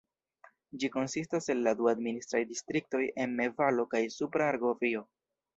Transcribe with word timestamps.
Ĝi 0.83 0.89
konsistas 0.95 1.49
el 1.53 1.61
la 1.67 1.73
du 1.83 1.91
administraj 1.93 2.41
distriktoj 2.53 3.05
Emme-Valo 3.27 3.89
kaj 3.95 4.05
Supra 4.19 4.53
Argovio. 4.57 5.09